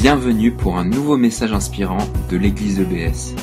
[0.00, 1.98] Bienvenue pour un nouveau message inspirant
[2.30, 3.34] de l'église EBS.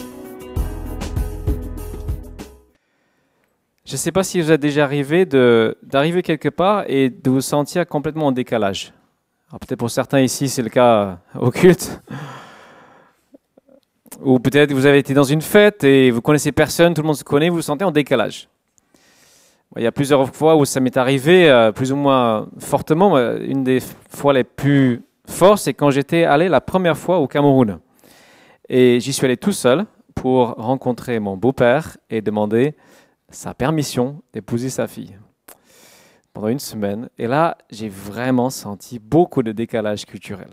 [3.85, 7.41] Je ne sais pas si vous êtes déjà arrivé d'arriver quelque part et de vous
[7.41, 8.91] sentir complètement en décalage.
[9.51, 12.01] Peut-être pour certains ici, c'est le cas au culte.
[14.23, 17.17] Ou peut-être vous avez été dans une fête et vous connaissez personne, tout le monde
[17.17, 18.49] se connaît, vous vous sentez en décalage.
[19.75, 23.15] Il y a plusieurs fois où ça m'est arrivé, euh, plus ou moins fortement.
[23.37, 23.79] Une des
[24.09, 27.79] fois les plus fortes, c'est quand j'étais allé la première fois au Cameroun.
[28.69, 29.85] Et j'y suis allé tout seul
[30.15, 32.75] pour rencontrer mon beau-père et demander
[33.29, 35.17] sa permission d'épouser sa fille
[36.33, 37.09] pendant une semaine.
[37.17, 40.49] Et là, j'ai vraiment senti beaucoup de décalage culturel.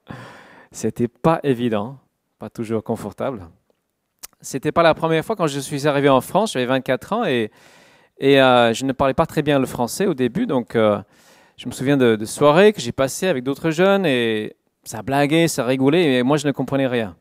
[0.72, 1.96] C'était pas évident,
[2.38, 3.46] pas toujours confortable.
[4.40, 7.50] C'était pas la première fois quand je suis arrivé en France, j'avais 24 ans et
[8.18, 11.00] et euh, je ne parlais pas très bien le français au début, donc euh,
[11.58, 15.64] je me souviens de, soirées que j'ai passées avec d'autres jeunes et ça blaguait, ça
[15.64, 17.16] rigolait, et moi je ne comprenais rien.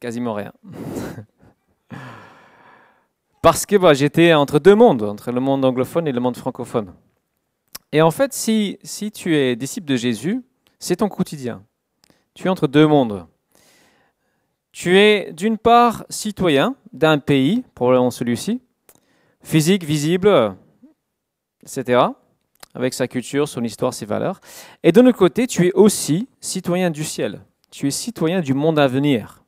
[0.00, 0.52] Quasiment rien.
[3.42, 6.94] Parce que bah, j'étais entre deux mondes, entre le monde anglophone et le monde francophone.
[7.92, 10.42] Et en fait, si, si tu es disciple de Jésus,
[10.78, 11.62] c'est ton quotidien.
[12.32, 13.26] Tu es entre deux mondes.
[14.72, 18.62] Tu es d'une part citoyen d'un pays, probablement celui-ci,
[19.42, 20.56] physique, visible,
[21.62, 22.12] etc.,
[22.74, 24.40] avec sa culture, son histoire, ses valeurs.
[24.82, 27.40] Et de l'autre côté, tu es aussi citoyen du ciel.
[27.70, 29.42] Tu es citoyen du monde à venir.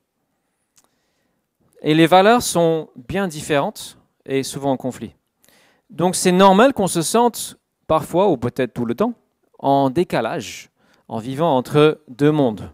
[1.81, 5.15] Et les valeurs sont bien différentes et souvent en conflit.
[5.89, 7.57] Donc c'est normal qu'on se sente
[7.87, 9.13] parfois, ou peut-être tout le temps,
[9.59, 10.69] en décalage,
[11.07, 12.71] en vivant entre deux mondes.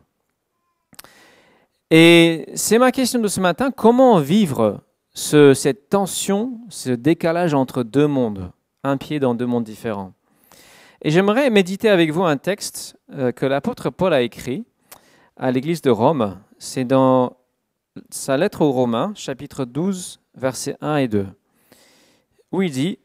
[1.92, 4.82] Et c'est ma question de ce matin, comment vivre
[5.14, 8.52] cette tension, ce décalage entre deux mondes,
[8.84, 10.14] un pied dans deux mondes différents.
[11.02, 14.66] Et j'aimerais méditer avec vous un texte euh, que l'apôtre Paul a écrit
[15.38, 16.40] à l'église de Rome.
[16.58, 17.38] C'est dans
[18.10, 21.28] sa lettre aux Romains, chapitre 12, versets 1 et 2,
[22.52, 23.00] où il dit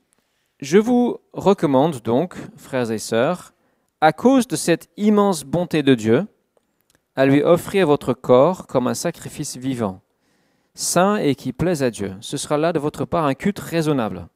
[0.61, 3.55] Je vous recommande donc, frères et sœurs,
[4.01, 6.27] à cause de cette immense bonté de Dieu,
[7.15, 10.01] à lui offrir votre corps comme un sacrifice vivant
[10.75, 12.17] saint et qui plaise à Dieu.
[12.21, 14.27] Ce sera là de votre part un culte raisonnable.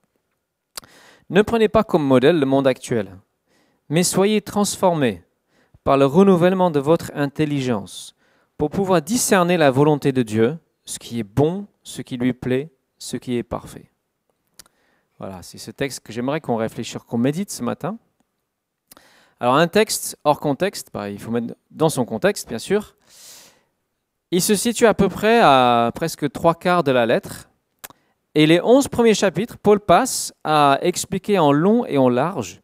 [1.31, 3.17] Ne prenez pas comme modèle le monde actuel,
[3.89, 5.23] mais soyez transformés
[5.85, 8.15] par le renouvellement de votre intelligence
[8.57, 12.71] pour pouvoir discerner la volonté de Dieu, ce qui est bon, ce qui lui plaît,
[12.99, 13.91] ce qui est parfait.
[15.19, 17.99] Voilà, c'est ce texte que j'aimerais qu'on réfléchisse, qu'on médite ce matin.
[19.41, 22.97] Alors un texte hors contexte, bah, il faut mettre dans son contexte, bien sûr.
[24.31, 27.49] Il se situe à peu près à presque trois quarts de la lettre.
[28.35, 32.61] Et les onze premiers chapitres, Paul passe à expliquer en long et en large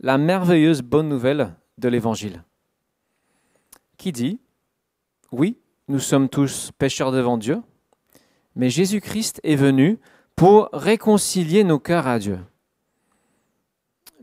[0.00, 2.44] la merveilleuse bonne nouvelle de l'Évangile.
[3.96, 4.40] Qui dit,
[5.32, 5.58] oui,
[5.88, 7.62] nous sommes tous pécheurs devant Dieu,
[8.54, 9.98] mais Jésus-Christ est venu
[10.34, 12.38] pour réconcilier nos cœurs à Dieu,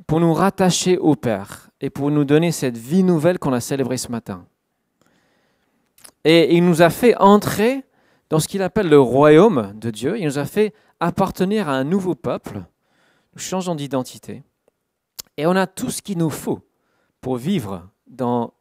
[0.06, 3.98] pour nous rattacher au Père et pour nous donner cette vie nouvelle qu'on a célébrée
[3.98, 4.46] ce matin.
[6.24, 7.84] Et il nous a fait entrer
[8.30, 10.18] dans ce qu'il appelle le royaume de Dieu.
[10.18, 12.64] Il nous a fait appartenir à un nouveau peuple.
[13.34, 14.44] Nous changeons d'identité.
[15.38, 16.60] Et on a tout ce qu'il nous faut
[17.22, 18.54] pour vivre, dans,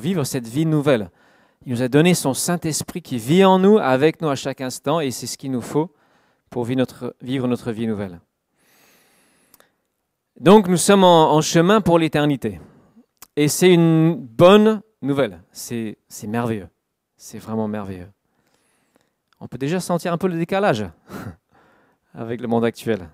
[0.00, 1.10] vivre cette vie nouvelle.
[1.66, 5.00] Il nous a donné son Saint-Esprit qui vit en nous, avec nous à chaque instant,
[5.00, 5.94] et c'est ce qu'il nous faut
[6.50, 8.20] pour vivre notre, vivre notre vie nouvelle.
[10.38, 12.60] Donc nous sommes en chemin pour l'éternité.
[13.36, 15.42] Et c'est une bonne nouvelle.
[15.52, 15.96] C'est
[16.26, 16.68] merveilleux.
[17.16, 18.10] C'est vraiment merveilleux.
[19.40, 20.84] On peut déjà sentir un peu le décalage
[22.14, 23.08] avec le monde actuel.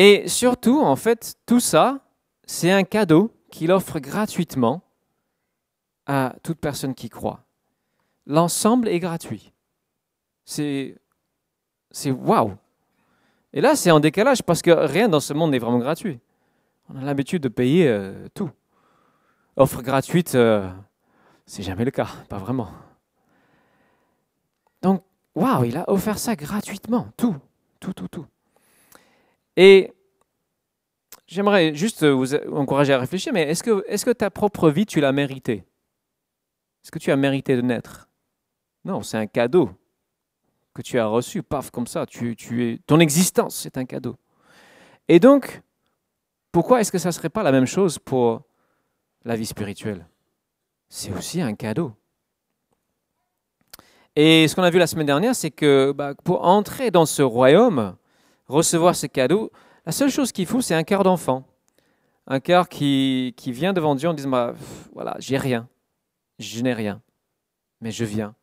[0.00, 2.00] Et surtout, en fait, tout ça,
[2.46, 4.80] c'est un cadeau qu'il offre gratuitement
[6.06, 7.44] à toute personne qui croit.
[8.24, 9.52] L'ensemble est gratuit.
[10.46, 10.96] C'est
[11.90, 12.56] c'est waouh.
[13.52, 16.18] Et là, c'est en décalage parce que rien dans ce monde n'est vraiment gratuit.
[16.88, 18.50] On a l'habitude de payer euh, tout
[19.56, 20.66] offre gratuite, euh,
[21.44, 22.70] c'est jamais le cas, pas vraiment.
[24.80, 25.04] Donc,
[25.34, 27.36] waouh, il a offert ça gratuitement, tout,
[27.80, 28.26] tout, tout, tout.
[29.62, 29.92] Et
[31.26, 35.66] j'aimerais juste vous encourager à réfléchir, mais est-ce que, ta propre vie, tu l'as méritée?
[36.82, 38.08] Est-ce que tu as mérité de naître?
[38.86, 39.68] Non, c'est un cadeau
[40.72, 42.06] que tu as reçu, paf, comme ça.
[42.06, 44.16] Tu, ton existence, c'est un cadeau.
[45.08, 45.60] Et donc,
[46.52, 48.40] pourquoi est-ce que ça ne serait pas la même chose pour
[49.26, 50.06] la vie spirituelle?
[50.88, 51.92] C'est aussi un cadeau.
[54.16, 57.20] Et ce qu'on a vu la semaine dernière, c'est que bah, pour entrer dans ce
[57.20, 57.98] royaume,
[58.50, 59.50] recevoir ce cadeau,
[59.86, 61.46] la seule chose qu'il faut, c'est un cœur d'enfant.
[62.26, 64.54] Un cœur qui, qui vient devant Dieu en disant, bah,
[64.92, 65.68] voilà, j'ai rien,
[66.38, 67.02] je n'ai rien,
[67.80, 68.34] mais je viens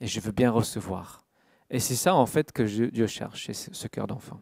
[0.00, 1.22] et je veux bien recevoir.
[1.70, 4.40] Et c'est ça en fait que Dieu cherche, ce cœur d'enfant.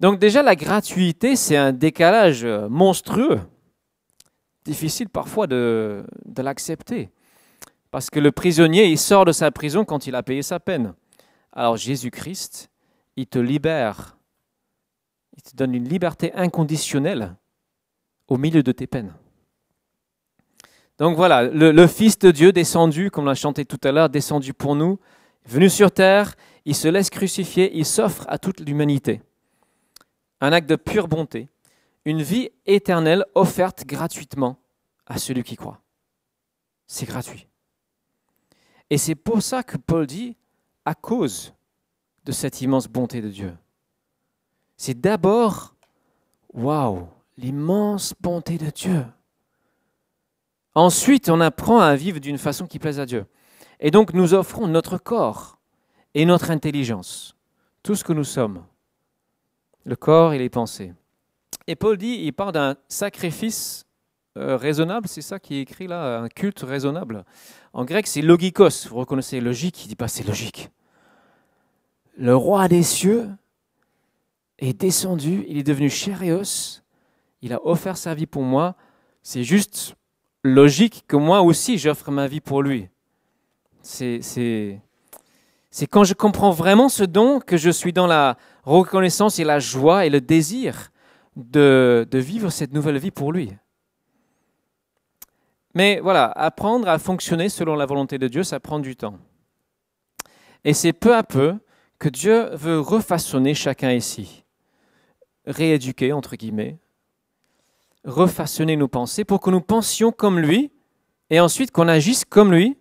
[0.00, 3.40] Donc déjà, la gratuité, c'est un décalage euh, monstrueux,
[4.64, 6.04] difficile parfois de
[6.36, 7.10] l'accepter.
[7.90, 10.94] Parce que le prisonnier, il sort de sa prison quand il a payé sa peine.
[11.52, 12.68] Alors Jésus-Christ,
[13.16, 14.18] il te libère,
[15.36, 17.34] il te donne une liberté inconditionnelle
[18.28, 19.14] au milieu de tes peines.
[20.98, 24.74] Donc voilà, le, Fils de Dieu descendu, comme l'a chanté tout à l'heure, descendu pour
[24.74, 24.98] nous,
[25.44, 26.34] venu sur terre,
[26.64, 29.20] il se laisse crucifier, il s'offre à toute l'humanité.
[30.40, 31.48] Un acte de pure bonté,
[32.04, 34.58] une vie éternelle offerte gratuitement
[35.06, 35.80] à celui qui croit.
[36.86, 37.46] C'est gratuit.
[38.88, 40.36] Et c'est pour ça que Paul dit,
[40.84, 41.52] à cause
[42.26, 43.56] de cette immense bonté de Dieu.
[44.76, 45.74] C'est d'abord,
[46.52, 47.08] waouh,
[47.38, 49.06] l'immense bonté de Dieu.
[50.74, 53.24] Ensuite, on apprend à vivre d'une façon qui plaise à Dieu.
[53.80, 55.58] Et donc, nous offrons notre corps
[56.14, 57.36] et notre intelligence,
[57.82, 58.64] tout ce que nous sommes,
[59.84, 60.92] le corps et les pensées.
[61.66, 63.86] Et Paul dit, il parle d'un sacrifice
[64.36, 67.24] euh, raisonnable, c'est ça qui est écrit là, un culte raisonnable.
[67.72, 68.88] En grec, c'est logikos.
[68.88, 70.70] Vous reconnaissez logique, il dit pas c'est logique.
[72.16, 73.28] Le roi des cieux
[74.58, 76.80] est descendu, il est devenu chérios,
[77.42, 78.74] il a offert sa vie pour moi.
[79.22, 79.94] C'est juste
[80.42, 82.88] logique que moi aussi j'offre ma vie pour lui.
[83.82, 84.80] C'est
[85.90, 90.06] quand je comprends vraiment ce don que je suis dans la reconnaissance et la joie
[90.06, 90.90] et le désir
[91.36, 93.52] de, de vivre cette nouvelle vie pour lui.
[95.74, 99.18] Mais voilà, apprendre à fonctionner selon la volonté de Dieu, ça prend du temps.
[100.64, 101.58] Et c'est peu à peu
[101.98, 104.44] que Dieu veut refaçonner chacun ici,
[105.46, 106.78] rééduquer, entre guillemets,
[108.04, 110.70] refaçonner nos pensées pour que nous pensions comme lui,
[111.30, 112.76] et ensuite qu'on agisse comme lui,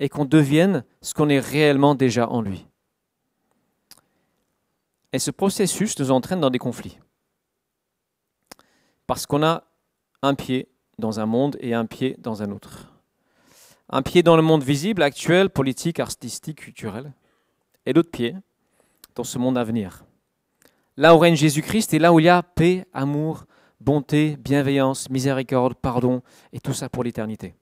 [0.00, 2.66] et qu'on devienne ce qu'on est réellement déjà en lui.
[5.12, 6.98] Et ce processus nous entraîne dans des conflits.
[9.06, 9.64] Parce qu'on a
[10.22, 12.92] un pied dans un monde et un pied dans un autre.
[13.88, 17.12] Un pied dans le monde visible, actuel, politique, artistique, culturel,
[17.86, 18.34] et l'autre pied
[19.14, 20.04] dans ce monde à venir.
[20.96, 23.46] Là où règne Jésus-Christ et là où il y a paix, amour,
[23.80, 26.22] bonté, bienveillance, miséricorde, pardon,
[26.52, 27.54] et tout ça pour l'éternité.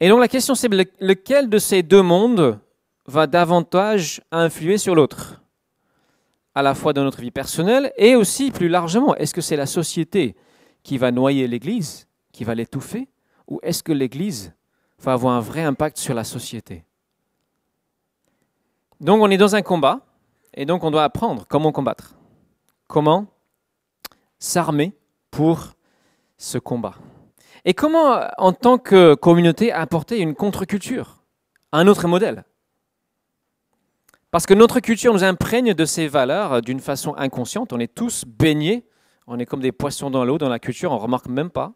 [0.00, 0.68] Et donc la question c'est
[1.00, 2.58] lequel de ces deux mondes
[3.06, 5.42] va davantage influer sur l'autre?
[6.54, 9.66] À la fois dans notre vie personnelle et aussi plus largement, est-ce que c'est la
[9.66, 10.36] société
[10.82, 13.08] qui va noyer l'Église, qui va l'étouffer,
[13.48, 14.54] ou est-ce que l'Église
[15.00, 16.84] va avoir un vrai impact sur la société?
[19.04, 20.00] Donc on est dans un combat,
[20.54, 22.16] et donc on doit apprendre comment combattre,
[22.88, 23.26] comment
[24.40, 24.98] s'armer
[25.30, 25.74] pour
[26.36, 26.96] ce combat.
[27.64, 31.22] Et comment, en tant que communauté, apporter une contre-culture,
[31.70, 32.44] un autre modèle?
[34.32, 37.72] Parce que notre culture nous imprègne de ces valeurs d'une façon inconsciente.
[37.72, 38.84] On est tous baignés
[39.26, 41.72] on est comme des poissons dans l'eau, dans la culture, on ne remarque même pas.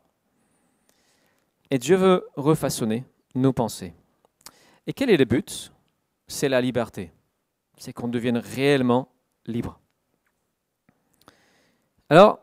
[1.70, 3.04] Et Dieu veut refaçonner
[3.34, 3.94] nos pensées.
[4.86, 5.72] Et quel est le but?
[6.26, 7.10] C'est la liberté.
[7.78, 9.08] C'est qu'on devienne réellement
[9.46, 9.80] libre.
[12.10, 12.38] Alors,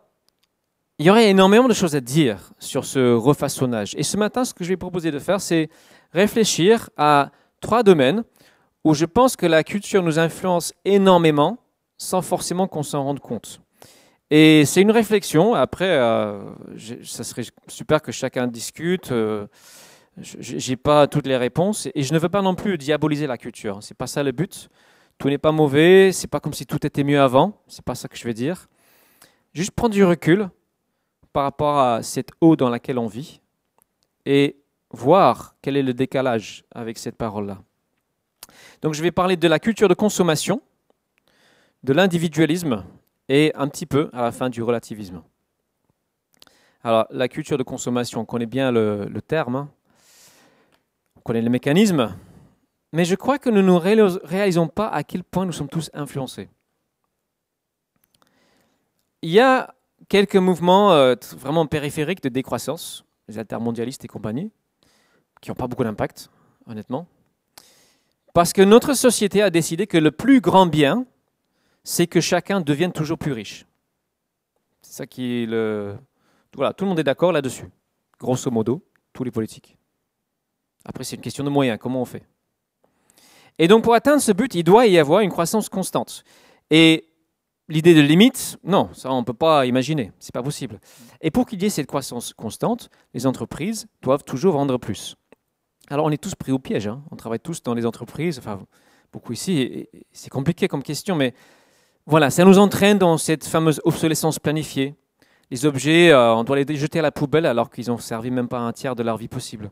[0.97, 3.93] il y aurait énormément de choses à dire sur ce refaçonnage.
[3.97, 5.69] Et ce matin, ce que je vais proposer de faire, c'est
[6.13, 8.23] réfléchir à trois domaines
[8.85, 11.57] où je pense que la culture nous influence énormément
[11.97, 13.59] sans forcément qu'on s'en rende compte.
[14.31, 15.53] Et c'est une réflexion.
[15.53, 16.41] Après, euh,
[17.03, 19.11] ça serait super que chacun discute.
[19.11, 19.47] Euh,
[20.17, 23.79] j'ai pas toutes les réponses et je ne veux pas non plus diaboliser la culture.
[23.81, 24.69] C'est pas ça le but.
[25.17, 26.11] Tout n'est pas mauvais.
[26.11, 27.61] C'est pas comme si tout était mieux avant.
[27.67, 28.67] C'est pas ça que je vais dire.
[29.53, 30.49] Juste prendre du recul
[31.33, 33.41] par rapport à cette eau dans laquelle on vit
[34.25, 34.57] et
[34.91, 37.61] voir quel est le décalage avec cette parole-là.
[38.81, 40.61] Donc je vais parler de la culture de consommation,
[41.83, 42.83] de l'individualisme
[43.29, 45.21] et un petit peu à la fin du relativisme.
[46.83, 49.69] Alors, la culture de consommation, on connaît bien le, terme, hein.
[51.17, 52.15] on connaît le mécanisme,
[52.95, 56.47] mais je crois que nous ne réalisons pas à quel point nous sommes tous influencés.
[59.21, 59.75] Il y a
[60.07, 64.49] quelques mouvements euh, vraiment périphériques de décroissance, les altermondialistes et compagnie,
[65.41, 66.29] qui n'ont pas beaucoup d'impact,
[66.67, 67.05] honnêtement.
[68.33, 71.05] Parce que notre société a décidé que le plus grand bien,
[71.83, 73.65] c'est que chacun devienne toujours plus riche.
[74.81, 75.97] C'est ça qui le.
[76.55, 77.65] Voilà, tout le monde est d'accord là-dessus,
[78.19, 79.77] grosso modo, tous les politiques.
[80.85, 82.25] Après, c'est une question de moyens, comment on fait?
[83.57, 86.23] Et donc, pour atteindre ce but, il doit y avoir une croissance constante.
[86.69, 87.05] Et
[87.67, 90.79] l'idée de limite, non, ça on ne peut pas imaginer, c'est pas possible.
[91.21, 95.15] Et pour qu'il y ait cette croissance constante, les entreprises doivent toujours vendre plus.
[95.89, 97.03] Alors on est tous pris au piège, hein.
[97.11, 98.59] on travaille tous dans les entreprises, enfin
[99.13, 101.33] beaucoup ici, c'est compliqué comme question, mais
[102.05, 104.95] voilà, ça nous entraîne dans cette fameuse obsolescence planifiée.
[105.51, 108.47] Les objets, euh, on doit les jeter à la poubelle alors qu'ils n'ont servi même
[108.47, 109.71] pas un tiers de leur vie possible.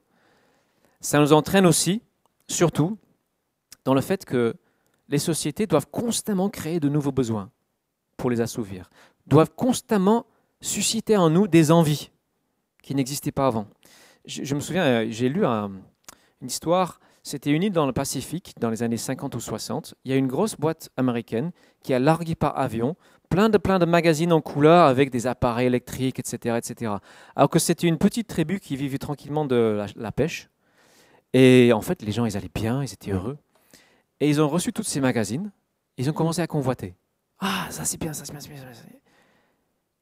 [1.01, 2.01] Ça nous entraîne aussi,
[2.47, 2.97] surtout,
[3.85, 4.55] dans le fait que
[5.09, 7.49] les sociétés doivent constamment créer de nouveaux besoins
[8.17, 8.89] pour les assouvir,
[9.27, 10.25] doivent constamment
[10.61, 12.11] susciter en nous des envies
[12.81, 13.67] qui n'existaient pas avant.
[14.25, 15.81] Je, me souviens, euh, j'ai lu une
[16.41, 19.95] histoire, c'était une île dans le Pacifique dans les années 50 ou 60.
[20.05, 22.95] Il y a une grosse boîte américaine qui a largué par avion
[23.29, 26.57] plein de, plein de magazines en couleur avec des appareils électriques, etc.
[26.57, 26.93] etc.
[27.35, 30.49] Alors que c'était une petite tribu qui vivait tranquillement de la, pêche.
[31.33, 33.37] Et en fait, les gens, ils allaient bien, ils étaient heureux.
[34.23, 35.51] Et ils ont reçu tous ces magazines,
[35.97, 36.95] ils ont commencé à convoiter.
[37.39, 38.99] Ah, ça c'est bien, ça c'est bien, ça c'est bien.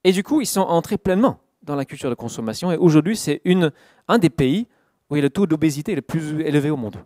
[0.03, 2.71] Et du coup, ils sont entrés pleinement dans la culture de consommation.
[2.71, 3.41] Et aujourd'hui, c'est
[4.07, 4.67] un des pays
[5.09, 7.03] où il y a le taux d'obésité le plus élevé au monde.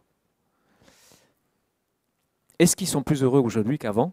[2.60, 4.12] Est-ce qu'ils sont plus heureux aujourd'hui qu'avant?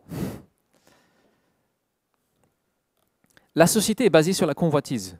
[3.57, 5.19] La société est basée sur la convoitise.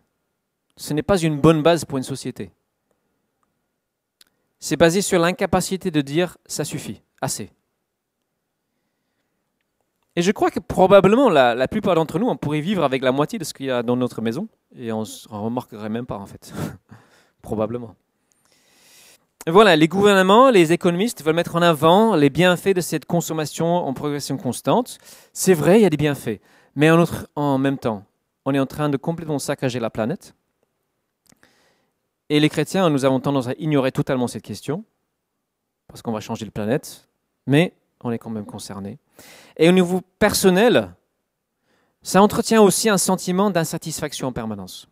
[0.77, 2.53] Ce n'est pas une bonne base pour une société.
[4.61, 7.51] C'est basé sur l'incapacité de dire ça suffit, assez.
[10.15, 13.39] Et je crois que probablement la, plupart d'entre nous, on pourrait vivre avec la moitié
[13.39, 16.27] de ce qu'il y a dans notre maison et on ne remarquerait même pas en
[16.27, 16.53] fait.
[17.43, 17.95] probablement.
[19.47, 23.93] voilà, les gouvernements, les économistes veulent mettre en avant les bienfaits de cette consommation en
[23.95, 24.99] progression constante.
[25.33, 26.41] C'est vrai, il y a des bienfaits.
[26.77, 28.05] Mais en, même temps,
[28.45, 30.35] on est en train de complètement saccager la planète.
[32.29, 34.85] Et les chrétiens, nous avons tendance à ignorer totalement cette question,
[35.89, 37.09] parce qu'on va changer la planète.
[37.47, 38.99] Mais on est quand même concerné.
[39.57, 40.95] Et au niveau personnel,
[42.03, 44.89] ça entretient aussi un sentiment d'insatisfaction en permanence.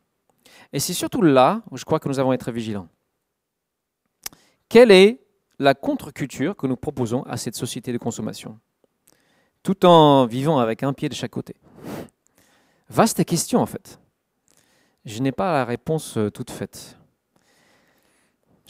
[0.72, 2.88] Et c'est surtout là où je crois que nous avons à être vigilants.
[4.68, 5.20] Quelle est
[5.58, 8.58] la contre-culture que nous proposons à cette société de consommation?
[9.62, 11.56] Tout en vivant avec un pied de chaque côté.
[12.88, 14.00] Vaste question en fait.
[15.04, 16.99] Je n'ai pas la réponse euh, toute faite.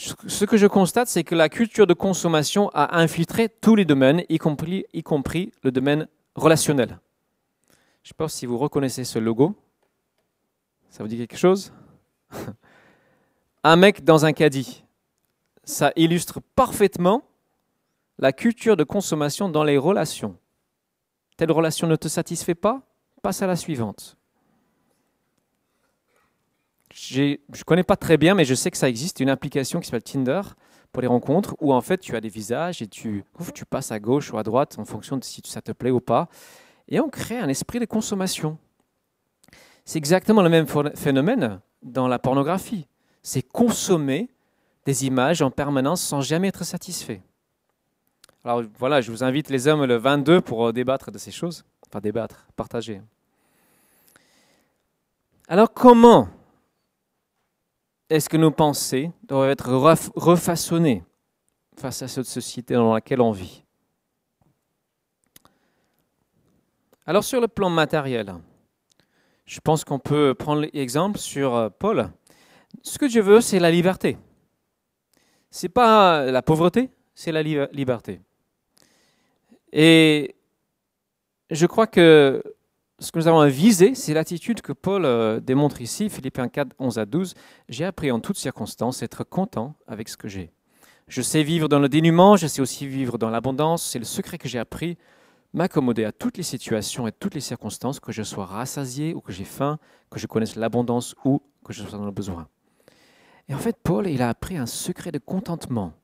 [0.00, 4.24] Ce que je constate, c'est que la culture de consommation a infiltré tous les domaines,
[4.30, 6.98] y compris, le domaine relationnel.
[8.02, 9.54] Je ne sais pas si vous reconnaissez ce logo.
[10.88, 11.74] Ça vous dit quelque chose?
[13.62, 14.84] Un mec dans un caddie.
[15.64, 17.22] Ça illustre parfaitement
[18.18, 20.38] la culture de consommation dans les relations.
[21.36, 22.80] Telle relation ne te satisfait pas?
[23.22, 24.16] Passe à la suivante
[26.92, 29.86] je ne connais pas très bien, mais je sais que ça existe, une application qui
[29.86, 30.42] s'appelle Tinder
[30.92, 34.00] pour les rencontres, où en fait tu as des visages et tu, tu passes à
[34.00, 36.28] gauche ou à droite en fonction de si ça te plaît ou pas.
[36.88, 38.58] Et on crée un esprit de consommation.
[39.84, 40.66] C'est exactement le même
[40.96, 42.86] phénomène dans la pornographie.
[43.22, 44.28] C'est consommer
[44.84, 47.22] des images en permanence sans jamais être satisfait.
[48.44, 51.64] Alors voilà, je vous invite les hommes le 22 pour euh, débattre de ces choses.
[51.88, 53.02] Enfin débattre, partager.
[55.46, 56.28] Alors comment
[58.10, 59.70] est-ce que nos pensées doivent être
[60.16, 61.04] refaçonnées
[61.76, 63.64] face à cette société dans laquelle on vit?
[67.06, 68.34] Alors sur le plan matériel,
[69.46, 72.10] je pense qu'on peut prendre l'exemple sur euh, Paul.
[72.82, 74.18] Ce que Dieu veut, c'est la liberté.
[75.50, 78.20] C'est pas la pauvreté, c'est la liberté.
[79.72, 80.36] Et
[81.50, 82.42] je crois que
[83.00, 86.74] ce que nous avons à viser, c'est l'attitude que Paul euh, démontre ici, Philippiens 4,
[86.78, 87.34] 11 à 12.
[87.70, 90.52] J'ai appris en toutes circonstances être content avec ce que j'ai.
[91.08, 93.82] Je sais vivre dans le dénuement, je sais aussi vivre dans l'abondance.
[93.82, 94.98] C'est le secret que j'ai appris,
[95.54, 99.32] m'accommoder à toutes les situations et toutes les circonstances, que je sois rassasié ou que
[99.32, 99.78] j'ai faim,
[100.10, 102.48] que je connaisse l'abondance ou que je sois dans le besoin.
[103.48, 105.94] Et en fait, Paul, il a appris un secret de contentement,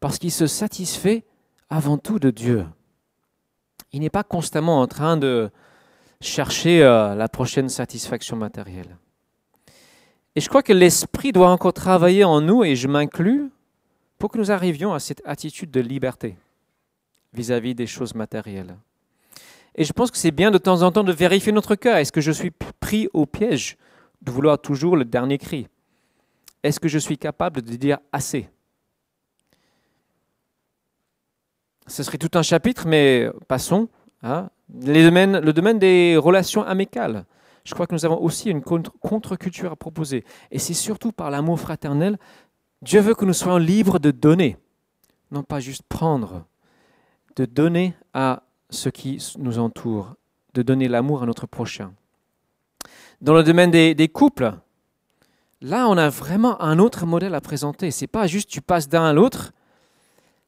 [0.00, 1.24] parce qu'il se satisfait
[1.70, 2.66] avant tout de Dieu.
[3.92, 5.50] Il n'est pas constamment en train de
[6.20, 8.96] chercher euh, la prochaine satisfaction matérielle.
[10.36, 13.50] Et je crois que l'esprit doit encore travailler en nous, et je m'inclus,
[14.18, 16.36] pour que nous arrivions à cette attitude de liberté
[17.32, 18.76] vis-à-vis des choses matérielles.
[19.74, 21.96] Et je pense que c'est bien de temps en temps de vérifier notre cœur.
[21.96, 23.76] Est-ce que je suis pris au piège
[24.22, 25.66] de vouloir toujours le dernier cri?
[26.62, 28.48] Est-ce que je suis capable de dire assez?
[31.86, 33.88] Ce serait tout un chapitre, mais passons.
[34.22, 37.24] Hein le domaine des relations amicales.
[37.64, 40.24] Je crois que nous avons aussi une contre-culture à proposer.
[40.50, 42.18] Et c'est surtout par l'amour fraternel.
[42.82, 44.58] Dieu veut que nous soyons libres de donner,
[45.30, 46.44] non pas juste prendre,
[47.36, 50.14] de donner à ceux qui nous entourent,
[50.52, 51.94] de donner l'amour à notre prochain.
[53.22, 54.52] Dans le domaine des, des, couples,
[55.62, 57.90] là, on a vraiment un autre modèle à présenter.
[57.90, 59.52] C'est pas juste tu passes d'un à l'autre.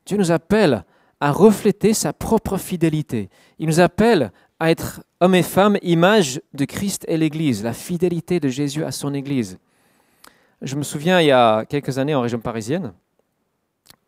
[0.05, 0.85] Dieu nous appelle
[1.21, 3.31] à refléter sa propre fidélité.
[3.59, 8.41] Il nous appelle à être hommes et femmes, image de Christ et l'Église, la fidélité
[8.41, 9.59] de Jésus à son Église.
[10.63, 12.93] Je me souviens, il y a quelques années en région parisienne,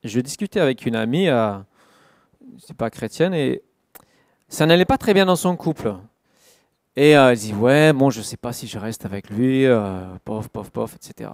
[0.04, 1.58] je discutais avec une amie, euh,
[2.58, 3.62] c'est pas chrétienne, et
[4.48, 5.94] ça n'allait pas très bien dans son couple.
[6.96, 10.06] Et euh, elle dit ouais, bon, je sais pas si je reste avec lui, euh,
[10.24, 11.30] pof, pof, pof, etc.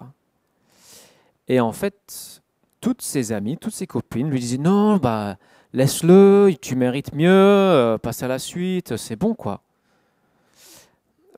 [1.47, 2.43] Et en fait,
[2.85, 5.39] toutes ses amies, toutes ses copines lui disaient non, bah
[5.73, 9.63] laisse-le, tu mérites mieux, euh, passe à la suite, c'est bon quoi.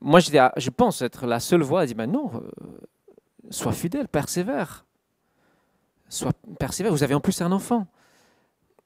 [0.00, 2.40] Moi, je, pense être la seule voix à dire, non, euh,
[3.50, 4.86] sois fidèle, persévère.
[6.08, 7.86] Sois persévère, vous avez en plus un enfant.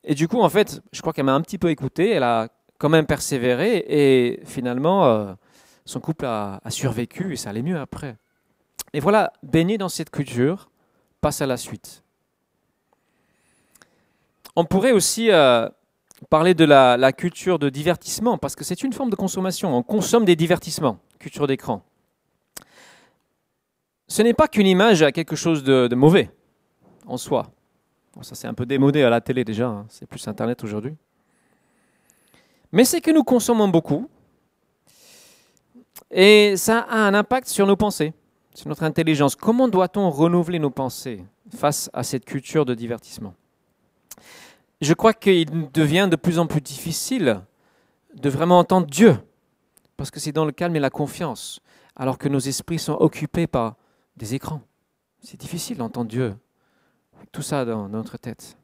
[0.04, 2.48] Et du coup, en fait, je crois qu'elle m'a un petit peu écouté, elle a
[2.76, 5.32] quand même persévéré, et finalement, euh,
[5.86, 8.18] son couple a, a, survécu, et ça allait mieux après.
[8.92, 10.70] Et voilà, baigner dans cette culture,
[11.22, 12.04] passe à la suite.
[14.56, 15.68] On pourrait aussi euh,
[16.28, 19.76] parler de la, culture de divertissement, parce que c'est une forme de consommation.
[19.76, 21.82] On consomme des divertissements, culture d'écran.
[24.08, 26.30] Ce n'est pas qu'une image à quelque chose de, mauvais
[27.06, 27.50] en soi.
[28.22, 29.86] Ça c'est un peu démodé à la télé déjà, hein.
[29.88, 30.94] c'est plus Internet aujourd'hui.
[32.72, 34.08] Mais c'est que nous consommons beaucoup
[36.10, 38.12] et ça a un impact sur nos pensées,
[38.54, 39.36] sur notre intelligence.
[39.36, 41.24] Comment doit-on renouveler nos pensées
[41.56, 43.34] face à cette culture de divertissement?
[44.80, 47.42] Je crois qu'il devient de plus en plus difficile
[48.14, 49.16] de vraiment entendre Dieu,
[49.96, 51.60] parce que c'est dans le calme et la confiance,
[51.96, 53.76] alors que nos esprits sont occupés par
[54.16, 54.62] des écrans.
[55.20, 56.34] C'est difficile d'entendre Dieu,
[57.32, 58.56] tout ça dans notre tête.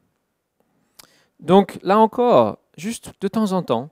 [1.39, 3.91] Donc là encore, juste de temps en temps,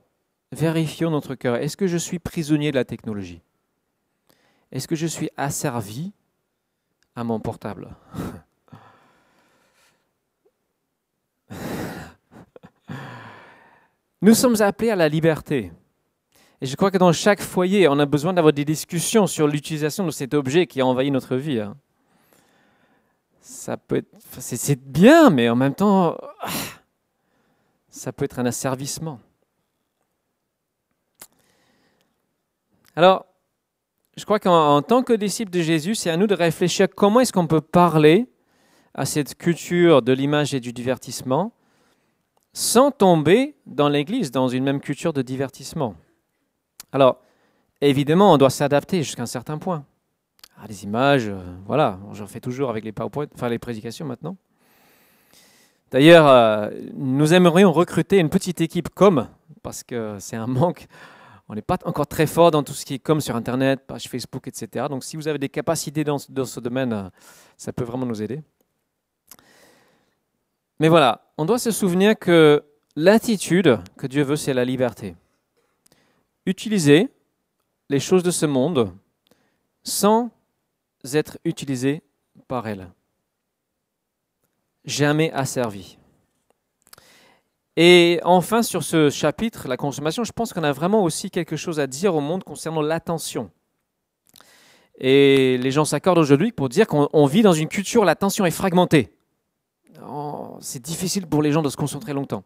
[0.52, 1.56] vérifions notre cœur.
[1.56, 3.40] Est-ce que je suis prisonnier de la technologie?
[4.72, 6.12] Est-ce que je suis asservi
[7.14, 7.96] à mon portable?
[14.26, 15.70] Nous sommes appelés à la liberté.
[16.60, 20.04] Et je crois que dans chaque foyer, on a besoin d'avoir des discussions sur l'utilisation
[20.04, 21.60] de cet objet qui a envahi notre vie.
[21.60, 21.76] Hein.
[23.40, 24.08] Ça peut être,
[24.40, 26.48] c'est bien, mais en même temps, ah,
[27.88, 29.20] ça peut être un asservissement.
[32.96, 33.26] Alors,
[34.16, 37.32] je crois qu'en tant que disciples de Jésus, c'est à nous de réfléchir comment est-ce
[37.32, 38.26] qu'on peut parler
[38.92, 41.52] à cette culture de l'image et du divertissement
[42.56, 45.94] sans tomber dans l'Église, dans une même culture de divertissement.
[46.90, 47.20] Alors,
[47.82, 49.84] évidemment, on doit s'adapter jusqu'à un certain point.
[50.56, 54.38] Ah, les images, euh, voilà, j'en fais toujours avec les PowerPoint, les prédications maintenant.
[55.90, 59.28] D'ailleurs, euh, nous aimerions recruter une petite équipe com,
[59.62, 60.86] parce que c'est un manque.
[61.50, 64.08] On n'est pas encore très fort dans tout ce qui est com sur Internet, page
[64.08, 64.86] Facebook, etc.
[64.88, 67.10] Donc si vous avez des capacités dans, dans ce domaine, euh,
[67.58, 68.40] ça peut vraiment nous aider.
[70.78, 72.62] Mais voilà, on doit se souvenir que
[72.96, 75.16] l'attitude que Dieu veut, c'est la liberté.
[76.44, 77.08] Utiliser
[77.88, 78.92] les choses de ce monde
[79.84, 80.30] sans
[81.14, 82.02] être utilisé
[82.46, 82.90] par elles.
[84.84, 85.98] Jamais asservi.
[87.76, 91.80] Et enfin, sur ce chapitre, la consommation, je pense qu'on a vraiment aussi quelque chose
[91.80, 93.50] à dire au monde concernant l'attention.
[94.98, 98.50] Et les gens s'accordent aujourd'hui pour dire qu'on vit dans une culture où l'attention est
[98.50, 99.15] fragmentée
[100.60, 102.44] c'est difficile pour les gens de se concentrer longtemps.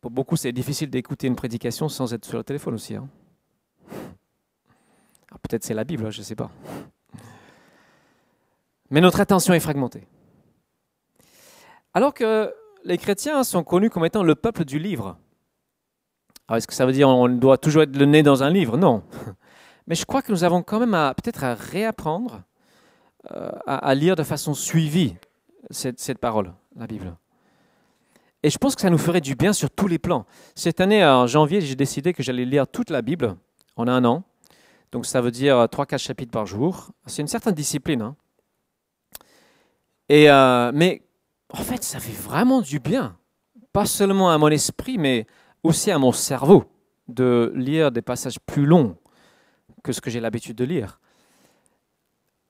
[0.00, 2.96] Pour beaucoup, c'est difficile d'écouter une prédication sans être sur le téléphone aussi.
[2.96, 3.08] Hein.
[5.42, 6.50] Peut-être c'est la Bible, je ne sais pas.
[8.90, 10.06] Mais notre attention est fragmentée.
[11.94, 12.52] Alors que
[12.84, 15.16] les chrétiens sont connus comme étant le peuple du livre.
[16.50, 18.76] est-ce que ça veut dire qu'on doit toujours être le nez dans un livre?
[18.76, 19.02] Non.
[19.86, 22.42] Mais je crois que nous avons quand même peut-être à réapprendre
[23.30, 25.14] euh, à, lire de façon suivie
[25.70, 27.16] cette, parole, la Bible.
[28.42, 30.26] Et je pense que ça nous ferait du bien sur tous les plans.
[30.54, 33.36] Cette année, en janvier, j'ai décidé que j'allais lire toute la Bible
[33.76, 34.24] en un an.
[34.90, 36.90] Donc ça veut dire 3-4 chapitres par jour.
[37.06, 38.02] C'est une certaine discipline.
[38.02, 38.16] Hein.
[40.08, 41.02] Et, euh, mais
[41.50, 43.16] en fait, ça fait vraiment du bien.
[43.72, 45.26] Pas seulement à mon esprit, mais
[45.62, 46.64] aussi à mon cerveau
[47.08, 48.96] de lire des passages plus longs
[49.82, 51.00] que ce que j'ai l'habitude de lire.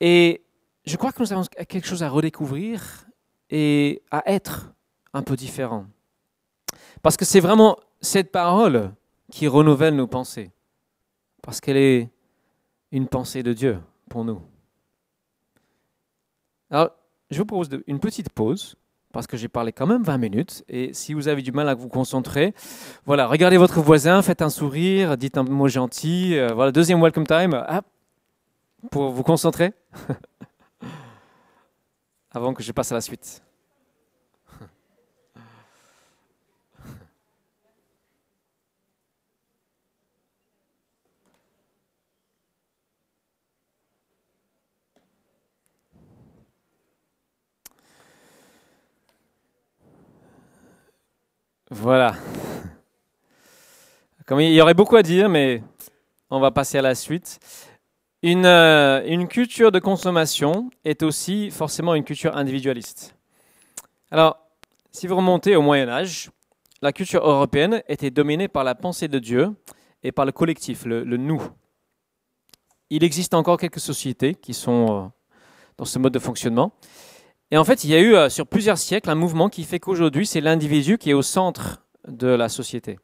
[0.00, 0.42] Et
[0.84, 3.06] je crois que nous avons quelque chose à redécouvrir
[3.50, 4.72] et à être
[5.12, 5.86] un peu différent.
[7.02, 8.92] Parce que c'est vraiment cette parole
[9.30, 10.50] qui renouvelle nos pensées.
[11.42, 12.10] Parce qu'elle est
[12.90, 14.40] une pensée de Dieu pour nous.
[16.70, 16.90] Alors,
[17.30, 18.76] je vous propose une petite pause
[19.12, 20.64] parce que j'ai parlé quand même 20 minutes.
[20.68, 22.54] Et si vous avez du mal à vous concentrer,
[23.04, 26.36] voilà, regardez votre voisin, faites un sourire, dites un mot gentil.
[26.36, 27.62] Euh, voilà, deuxième welcome time,
[28.90, 29.72] pour vous concentrer.
[32.34, 33.42] Avant que je passe à la suite.
[51.70, 52.14] Voilà.
[54.26, 55.62] Comme il y aurait beaucoup à dire, mais
[56.30, 57.38] on va passer à la suite.
[58.24, 63.16] Une, euh, une culture de consommation est aussi forcément une culture individualiste.
[64.12, 64.38] Alors,
[64.92, 66.30] si vous remontez au Moyen Âge,
[66.82, 69.50] la culture européenne était dominée par la pensée de Dieu
[70.04, 71.42] et par le collectif, le, nous.
[72.90, 75.08] Il existe encore quelques sociétés qui sont euh,
[75.76, 76.72] dans ce mode de fonctionnement.
[77.50, 79.80] Et en fait, il y a eu euh, sur plusieurs siècles un mouvement qui fait
[79.80, 83.00] qu'aujourd'hui, c'est l'individu qui est au centre de la société.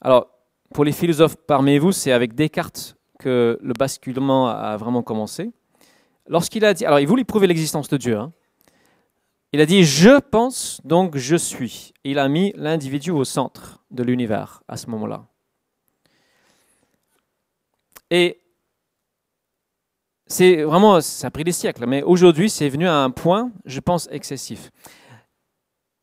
[0.00, 0.28] Alors,
[0.72, 5.52] pour les philosophes parmi vous, c'est avec Descartes que le basculement a vraiment commencé.
[6.26, 8.16] Lorsqu'il a dit, alors il voulait prouver l'existence de Dieu.
[8.16, 8.32] Hein.
[9.52, 11.92] Il a dit je pense donc je suis.
[12.04, 15.26] Il a mis l'individu au centre de l'univers à ce moment-là.
[18.10, 18.40] Et
[20.26, 23.80] c'est vraiment, ça a pris des siècles, mais aujourd'hui, c'est venu à un point, je
[23.80, 24.70] pense, excessif.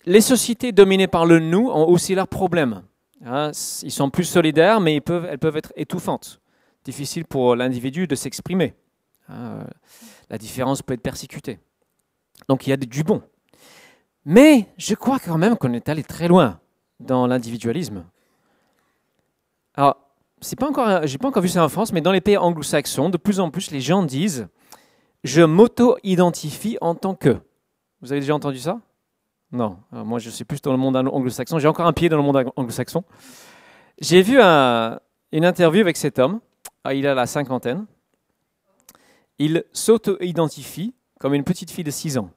[0.05, 2.83] Les sociétés dominées par le nous ont aussi leurs problèmes.
[3.25, 3.51] Hein.
[3.81, 6.39] ils sont plus solidaires, mais elles peuvent être étouffantes.
[6.87, 8.73] Difficile pour l'individu de s'exprimer.
[9.27, 9.67] Hein.
[10.29, 11.59] la différence peut être persécutée.
[12.47, 13.21] Donc il y a du bon.
[14.23, 16.61] Mais je crois quand même qu'on est allé très loin
[17.01, 18.05] dans l'individualisme.
[19.73, 19.97] Alors,
[20.39, 23.09] c'est pas encore, j'ai pas encore vu ça en France, mais dans les pays anglo-saxons,
[23.09, 24.47] de plus en plus, les gens disent
[25.25, 27.37] je m'auto-identifie en tant que.
[27.99, 28.79] Vous avez déjà entendu ça?
[29.51, 29.77] Non.
[29.91, 31.59] moi, je suis plus dans le monde anglo-saxon.
[31.59, 33.03] J'ai encore un pied dans le monde anglo-saxon.
[33.99, 36.39] J'ai vu une interview avec cet homme.
[36.87, 37.85] Ah, il a la cinquantaine.
[39.39, 42.29] Il s'auto-identifie comme une petite fille de 6 ans.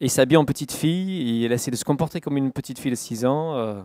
[0.00, 2.96] Il s'habille en petite fille, il essaie de se comporter comme une petite fille de
[2.96, 3.54] 6 ans.
[3.56, 3.82] Euh.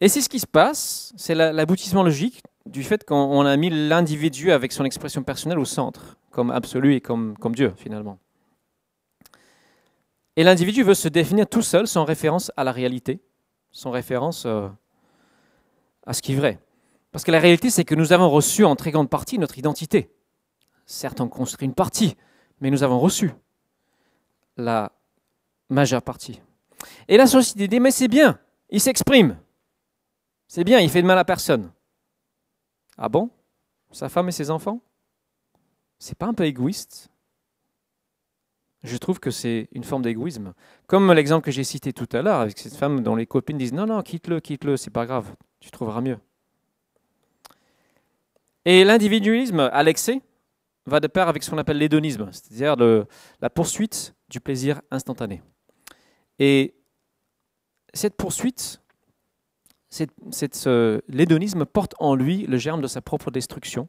[0.00, 4.52] Et c'est ce qui se passe, c'est l'aboutissement logique du fait qu'on a mis l'individu
[4.52, 8.20] avec son expression personnelle au centre, comme absolu et comme, comme Dieu finalement.
[10.36, 13.18] Et l'individu veut se définir tout seul sans référence à la réalité,
[13.72, 14.68] sans référence euh,
[16.06, 16.60] à ce qui est vrai.
[17.12, 20.10] Parce que la réalité, c'est que nous avons reçu en très grande partie notre identité.
[20.86, 22.16] Certes, on construit une partie,
[22.60, 23.32] mais nous avons reçu
[24.56, 24.92] la
[25.68, 26.40] majeure partie.
[27.08, 28.38] Et la société dit, mais c'est bien,
[28.70, 29.38] il s'exprime.
[30.48, 31.70] C'est bien, il fait de mal à personne.
[32.96, 33.30] Ah bon?
[33.90, 34.80] Sa femme et ses enfants?
[35.98, 37.10] C'est pas un peu égoïste?
[38.82, 40.54] Je trouve que c'est une forme d'égoïsme.
[40.88, 43.72] Comme l'exemple que j'ai cité tout à l'heure avec cette femme dont les copines disent
[43.72, 46.18] non, non, quitte-le, quitte-le, c'est pas grave, tu trouveras mieux.
[48.64, 50.20] Et l'individualisme à l'excès
[50.86, 52.76] va de pair avec ce qu'on appelle l'hédonisme, c'est-à-dire
[53.40, 55.42] la poursuite du plaisir instantané.
[56.38, 56.74] Et
[57.94, 58.82] cette poursuite
[59.92, 60.68] cette,
[61.08, 63.88] l'hédonisme porte en lui le germe de sa propre destruction.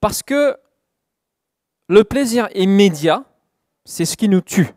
[0.00, 0.56] Parce que
[1.88, 3.24] le plaisir immédiat,
[3.84, 4.68] c'est ce qui nous tue.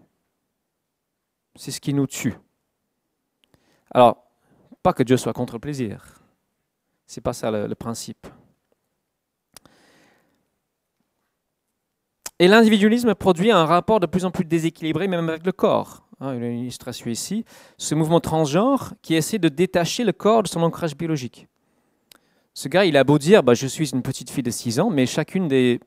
[1.55, 2.35] C'est ce qui nous tue.
[3.91, 4.23] Alors,
[4.83, 6.21] pas que Dieu soit contre le plaisir.
[7.07, 8.27] C'est pas ça le principe.
[12.39, 16.07] Et l'individualisme produit un rapport de plus en plus déséquilibré, même avec le corps.
[16.19, 17.45] Hein, une illustration ici,
[17.77, 21.47] ce mouvement transgenre qui essaie de détacher le corps de son ancrage biologique.
[22.53, 24.89] Ce gars, il a beau dire bah, Je suis une petite fille de 6 ans,
[24.89, 25.79] mais chacune des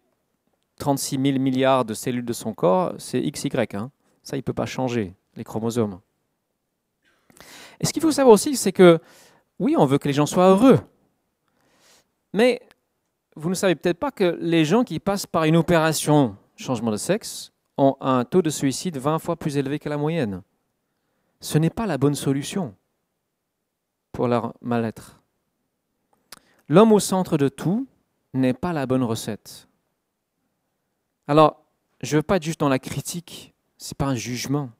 [0.78, 3.50] 36 000 milliards de cellules de son corps, c'est XY.
[3.74, 3.90] Hein.
[4.22, 6.00] Ça, il ne peut pas changer, les chromosomes.
[7.80, 8.98] Et ce qu'il faut savoir aussi, c'est que,
[9.58, 10.80] oui, on veut que les gens soient heureux.
[12.32, 12.60] Mais
[13.36, 16.96] vous ne savez peut-être pas que les gens qui passent par une opération changement de
[16.96, 20.42] sexe ont un taux de suicide 20 fois plus élevé que la moyenne.
[21.40, 22.74] Ce n'est pas la bonne solution
[24.12, 25.22] pour leur mal-être.
[26.68, 27.88] L'homme au centre de tout
[28.34, 29.68] n'est pas la bonne recette.
[31.26, 31.64] Alors,
[32.02, 34.70] je ne veux pas être juste dans la critique, ce n'est pas un jugement.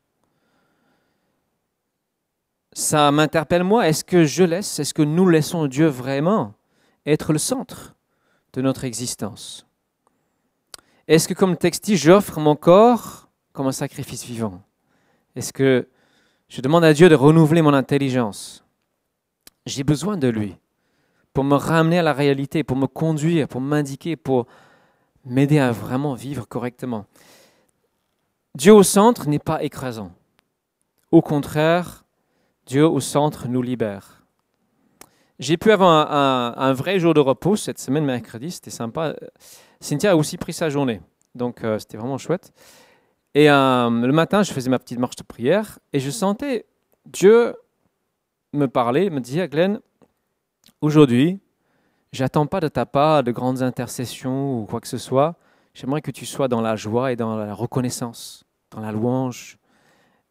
[2.72, 6.54] Ça m'interpelle moi, est-ce que je laisse, est-ce que nous laissons Dieu vraiment
[7.06, 7.96] être le centre
[8.52, 9.66] de notre existence?
[11.10, 14.62] Est-ce que, comme le j'offre mon corps comme un sacrifice vivant?
[15.34, 15.88] Est-ce que
[16.48, 18.64] je demande à Dieu de renouveler mon intelligence?
[19.66, 20.56] J'ai besoin de lui
[21.32, 24.46] pour me ramener à la réalité, pour me conduire, pour m'indiquer, pour
[25.24, 27.06] m'aider à vraiment vivre correctement.
[28.54, 30.12] Dieu au centre n'est pas écrasant.
[31.10, 32.04] Au contraire,
[32.66, 34.22] Dieu au centre nous libère.
[35.40, 36.12] J'ai pu avoir
[36.56, 39.16] un, vrai jour de repos cette semaine, mercredi, c'était sympa.
[39.80, 41.00] Cynthia a aussi pris sa journée,
[41.34, 42.52] donc euh, c'était vraiment chouette.
[43.34, 46.66] Et euh, le matin, je faisais ma petite marche de prière et je sentais
[47.06, 47.54] Dieu
[48.52, 49.80] me parler, me dire, Glenn,
[50.80, 51.40] aujourd'hui,
[52.12, 55.36] j'attends pas de ta part de grandes intercessions ou quoi que ce soit.
[55.72, 59.56] J'aimerais que tu sois dans la joie et dans la reconnaissance, dans la louange.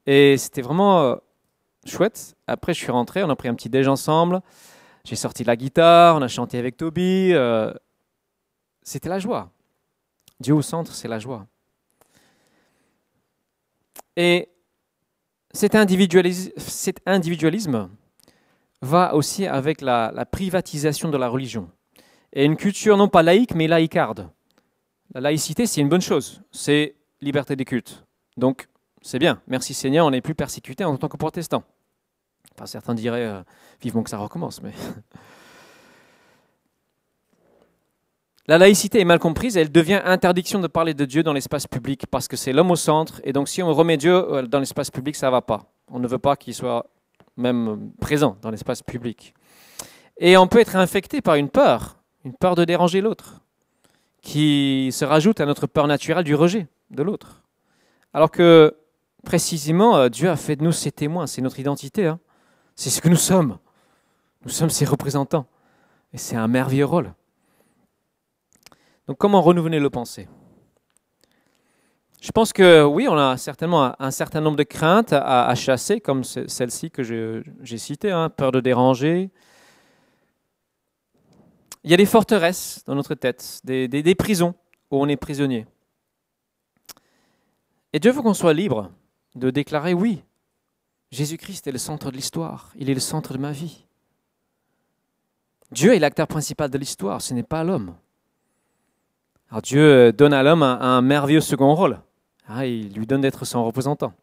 [0.06, 1.16] Et c'était vraiment euh,
[1.86, 2.36] chouette.
[2.46, 4.42] Après, je suis rentré, on a pris un petit déj ensemble.
[5.06, 7.34] J'ai sorti la guitare, on a chanté avec Toby.
[8.84, 9.52] C'était la joie.
[10.40, 11.48] Dieu au centre, c'est la joie.
[14.16, 14.50] Et
[15.52, 17.90] cet individualisme,
[18.82, 21.70] va aussi avec la, la, privatisation de la religion.
[22.34, 24.30] Et une culture non pas laïque, mais laïcarde.
[25.14, 26.42] La laïcité, c'est une bonne chose.
[26.52, 28.06] C'est liberté des cultes.
[28.38, 28.68] Donc,
[29.02, 29.42] c'est bien.
[29.48, 31.64] Merci Seigneur, on n'est plus persécuté en tant que protestant.
[32.56, 33.42] Enfin, certains diraient euh,
[33.82, 34.74] vivement que ça recommence, mais.
[38.50, 42.08] La laïcité est mal comprise, elle devient interdiction de parler de Dieu dans l'espace public
[42.10, 43.22] parce que c'est l'homme au centre.
[43.24, 45.72] Et donc, si on remet Dieu euh, dans l'espace public, ça ne va pas.
[45.88, 46.88] On ne veut pas qu'il soit
[47.38, 49.36] même présent dans l'espace public.
[50.18, 53.40] Et on peut être infecté par une peur, une peur de déranger l'autre,
[54.24, 57.44] qui se rajoute à notre peur naturelle du rejet de l'autre.
[58.16, 58.76] Alors que
[59.24, 62.20] précisément, euh, Dieu a fait de nous ses témoins, c'est notre identité, hein.
[62.76, 63.60] c'est ce que nous sommes.
[64.44, 65.46] Nous sommes ses représentants.
[66.14, 67.14] Et c'est un merveilleux rôle.
[69.10, 70.28] Donc comment renouveler le pensée?
[72.22, 76.24] Je pense que oui, on a certainement un certain nombre de craintes à, chasser, comme
[76.24, 79.32] celle-ci que j'ai citée, hein, peur de déranger.
[81.84, 84.54] Il y a des forteresses dans notre tête, des prisons
[84.92, 85.66] où on est prisonnier.
[87.94, 88.92] Et Dieu veut qu'on soit libre
[89.34, 90.22] de déclarer oui,
[91.10, 93.88] Jésus-Christ est le centre de l'histoire, il est le centre de ma vie.
[95.72, 97.96] Dieu est l'acteur principal de l'histoire, ce n'est pas l'homme.
[99.50, 102.00] Alors Dieu donne à l'homme un, merveilleux second rôle.
[102.48, 104.14] Ah, il lui donne d'être son représentant.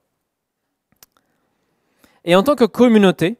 [2.24, 3.36] Et en tant que communauté,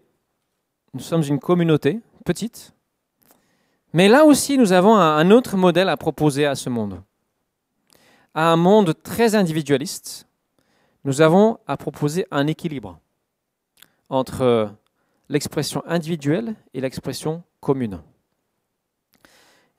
[0.95, 2.73] nous sommes une communauté petite,
[3.93, 7.03] mais là aussi nous avons un autre modèle à proposer à ce monde.
[8.35, 10.27] À un monde très individualiste,
[11.05, 12.99] nous avons à proposer un équilibre
[14.09, 14.71] entre
[15.29, 18.01] l'expression individuelle et l'expression commune.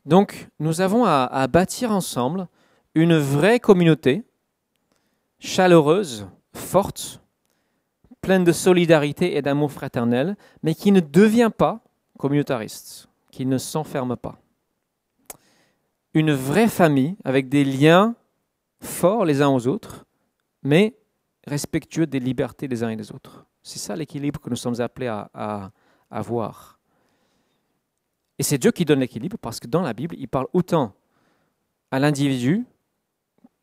[0.07, 2.47] Donc, nous avons à, bâtir ensemble
[2.95, 4.23] une vraie communauté
[5.37, 7.21] chaleureuse, forte,
[8.21, 11.83] pleine de solidarité et d'amour fraternel, mais qui ne devient pas
[12.17, 14.39] communautariste, qui ne s'enferme pas.
[16.13, 18.15] Une vraie famille avec des liens
[18.79, 20.05] forts les uns aux autres,
[20.63, 20.95] mais
[21.45, 23.45] respectueux des libertés des uns et des autres.
[23.61, 25.71] C'est ça l'équilibre que nous sommes appelés à,
[26.09, 26.76] avoir.
[28.39, 30.93] Et c'est Dieu qui donne l'équilibre parce que dans la Bible, il parle autant
[31.91, 32.65] à l'individu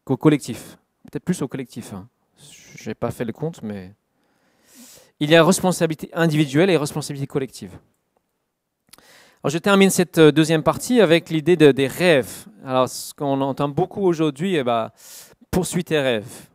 [0.04, 0.78] qu'au collectif.
[1.10, 1.92] Peut-être plus au collectif.
[1.92, 2.08] Hein.
[2.76, 3.92] Je n'ai pas fait le compte, mais
[5.20, 7.78] il y a responsabilité individuelle et responsabilité collective.
[9.46, 12.46] Je termine cette euh, deuxième partie avec l'idée de, des rêves.
[12.64, 14.90] Alors ce qu'on entend beaucoup aujourd'hui, eh ben,
[15.50, 16.48] poursuis tes rêves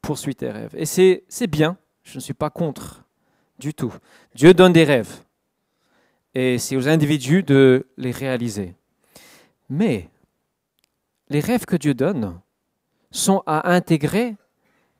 [0.00, 0.74] poursuis tes rêves.
[0.76, 3.04] Et c'est bien, je ne suis pas contre
[3.58, 3.92] du tout.
[4.34, 5.20] Dieu donne des rêves.
[6.34, 8.74] Et c'est aux individus de les réaliser.
[9.68, 10.08] Mais
[11.28, 12.40] les rêves que Dieu donne
[13.10, 14.36] sont à intégrer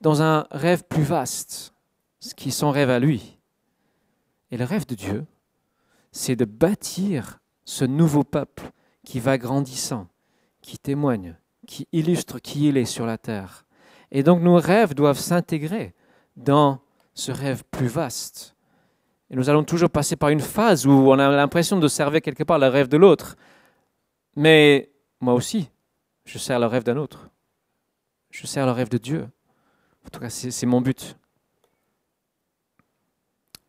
[0.00, 1.74] dans un rêve plus vaste,
[2.20, 3.38] ce qui est son rêve à lui.
[4.50, 5.24] Et le rêve de Dieu,
[6.10, 8.70] c'est de bâtir ce nouveau peuple
[9.04, 10.08] qui va grandissant,
[10.60, 13.64] qui témoigne, qui illustre qui il est sur la terre,
[14.10, 15.94] et donc nos rêves doivent s'intégrer
[16.36, 16.80] dans
[17.14, 18.56] ce rêve plus vaste.
[19.32, 22.44] Et nous allons toujours passer par une phase où on a l'impression de servir quelque
[22.44, 23.34] part le rêve de l'autre.
[24.36, 25.70] Mais moi aussi,
[26.26, 27.30] je sers le rêve d'un autre.
[28.30, 29.26] Je sers le rêve de Dieu.
[30.04, 31.16] En tout cas, c'est mon but.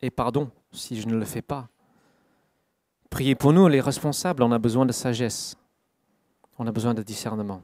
[0.01, 1.69] Et pardon si je ne le fais pas.
[3.09, 5.55] Priez pour nous, les responsables, on a besoin de sagesse.
[6.59, 7.61] On a besoin de discernement.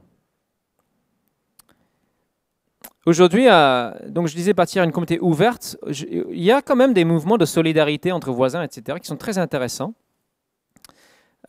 [3.10, 5.76] Aujourd'hui, euh, donc je disais bâtir une communauté ouverte.
[5.88, 9.36] il y a quand même des mouvements de solidarité entre voisins, etc., qui sont très
[9.36, 9.94] intéressants.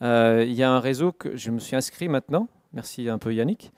[0.02, 2.48] Euh, il y a un réseau que je me suis inscrit maintenant.
[2.74, 3.72] Merci un peu Yannick.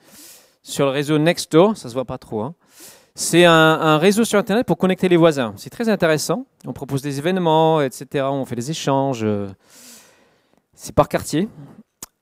[0.62, 2.40] Sur le réseau Nextdoor, ça se voit pas trop.
[2.40, 2.54] Hein.
[3.14, 5.52] C'est un, réseau sur Internet pour connecter les voisins.
[5.58, 6.46] C'est très intéressant.
[6.64, 8.24] On propose des événements, etc.
[8.30, 9.26] On fait des échanges.
[10.72, 11.50] C'est par quartier.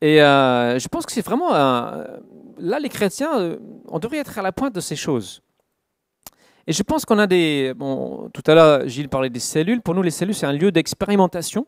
[0.00, 4.50] Et euh, je pense que c'est vraiment là les chrétiens, on devrait être à la
[4.50, 5.40] pointe de ces choses
[6.66, 7.74] Et je pense qu'on a des...
[7.76, 9.80] Bon, tout à l'heure, Gilles parlait des cellules.
[9.80, 11.66] Pour nous, les cellules, c'est un lieu d'expérimentation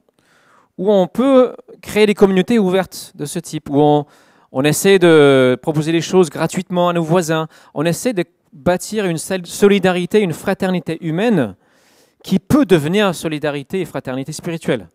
[0.78, 4.06] où on peut créer des communautés ouvertes de ce type, où on,
[4.52, 7.48] on essaie de proposer des choses gratuitement à nos voisins.
[7.74, 11.56] On essaie de bâtir une solidarité, une fraternité humaine
[12.22, 14.88] qui peut devenir solidarité et fraternité spirituelle,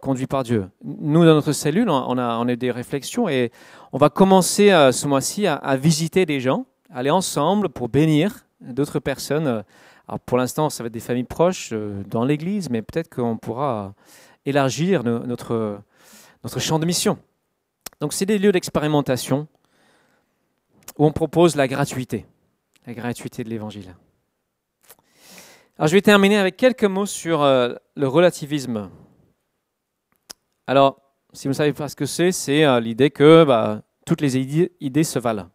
[0.00, 0.68] conduite par Dieu.
[0.82, 3.52] Nous, dans notre cellule, on a, on a des réflexions et
[3.92, 8.46] on va commencer euh, ce mois-ci à, à visiter des gens, aller ensemble pour bénir
[8.62, 9.64] d'autres personnes.
[10.08, 13.36] Alors pour l'instant, ça va être des familles proches euh, dans l'Église, mais peut-être qu'on
[13.36, 13.94] pourra
[14.44, 15.80] élargir notre,
[16.42, 17.18] notre champ de mission.
[18.00, 19.46] Donc c'est des lieux d'expérimentation
[20.98, 22.26] où on propose la gratuité,
[22.86, 23.94] la gratuité de l'Évangile.
[25.78, 28.90] Alors je vais terminer avec quelques mots sur euh, le relativisme.
[30.66, 31.00] Alors,
[31.32, 34.36] si vous ne savez pas ce que c'est, c'est euh, l'idée que bah, toutes les
[34.36, 35.48] idées, se valent.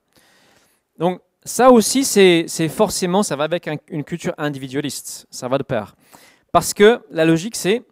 [0.97, 5.95] Donc ça aussi, c'est forcément, ça va avec une culture individualiste, ça va de pair.
[6.51, 7.83] Parce que la logique, c'est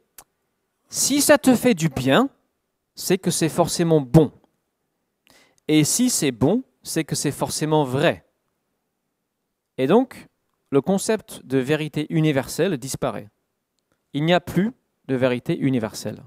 [0.90, 2.30] si ça te fait du bien,
[2.94, 4.32] c'est que c'est forcément bon.
[5.68, 8.26] Et si c'est bon, c'est que c'est forcément vrai.
[9.78, 10.28] Et donc,
[10.70, 13.30] le concept de vérité universelle disparaît.
[14.14, 14.72] Il n'y a plus
[15.08, 16.24] de vérité universelle.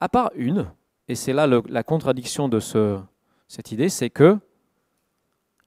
[0.00, 0.70] À part une,
[1.08, 3.00] et c'est là la contradiction de ce,
[3.48, 4.38] cette idée, c'est que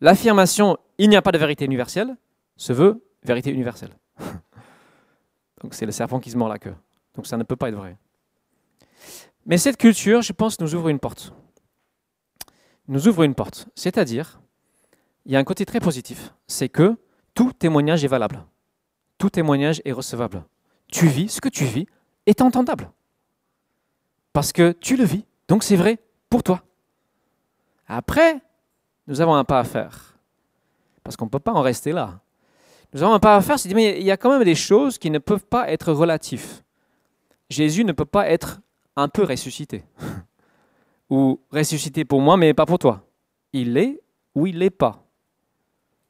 [0.02, 2.16] l'affirmation il n'y a pas de vérité universelle
[2.56, 3.92] se veut vérité universelle.
[5.62, 6.76] Donc c'est le serpent qui se mord la queue.
[7.16, 7.98] Donc ça ne peut pas être vrai.
[9.46, 11.34] Mais cette culture, je pense, nous ouvre une porte.
[12.88, 13.68] Nous ouvre une porte.
[13.76, 14.40] C'est-à-dire,
[15.26, 16.96] il y a un côté très positif, c'est que
[17.34, 18.44] tout témoignage est valable.
[19.18, 20.44] Tout témoignage est recevable.
[20.88, 21.88] Tu vis, ce que tu vis
[22.26, 22.92] est entendable.
[24.34, 26.64] Parce que tu le vis, donc c'est vrai pour toi.
[27.88, 28.42] Après,
[29.08, 30.16] nous avons un pas à faire.
[31.04, 32.20] Parce qu'on ne peut pas en rester là.
[32.94, 34.98] Nous avons un pas à faire, c'est mais il y a quand même des choses
[34.98, 36.62] qui ne peuvent pas être relatives.
[37.50, 38.60] Jésus ne peut pas être
[38.96, 39.84] un peu ressuscité.
[41.10, 43.06] ou ressuscité pour moi, mais pas pour toi.
[43.54, 44.02] Il est
[44.36, 45.04] ou il n'est pas.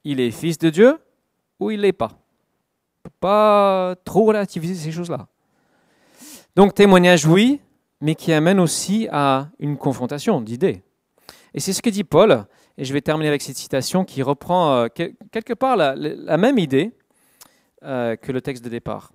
[0.03, 0.97] Il est fils de Dieu
[1.59, 2.09] ou il n'est pas.
[2.11, 5.27] On ne peut pas trop relativiser ces choses-là.
[6.55, 7.61] Donc témoignage, oui,
[8.01, 10.83] mais qui amène aussi à une confrontation d'idées.
[11.57, 12.45] Et c'est ce que dit Paul,
[12.77, 16.91] et je vais terminer avec cette citation qui reprend euh, quelque part la, même idée
[17.83, 19.11] euh, que le texte de départ.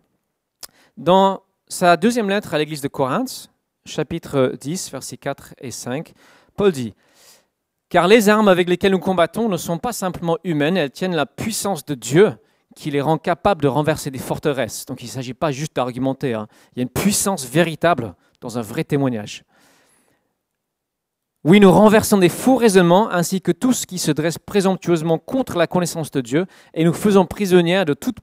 [0.96, 3.48] Dans sa deuxième lettre à l'église de Corinthe,
[3.86, 6.14] chapitre 10, versets 4 et 5,
[6.56, 6.94] Paul dit
[7.88, 11.26] Car les armes avec lesquelles nous combattons ne sont pas simplement humaines, elles tiennent la
[11.26, 12.32] puissance de Dieu
[12.74, 14.84] qui les rend capables de renverser des forteresses.
[14.86, 16.48] Donc il ne s'agit pas juste d'argumenter, hein.
[16.74, 19.44] il y a une puissance véritable dans un vrai témoignage.
[21.44, 25.58] Oui, nous renversons des faux raisonnements ainsi que tout ce qui se dresse présomptueusement contre
[25.58, 28.18] la connaissance de Dieu et nous faisons prisonniers de toute,